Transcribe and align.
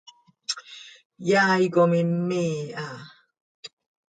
Yaai 1.29 1.65
com 1.73 1.91
immii 2.01 2.59
ha. 2.77 2.85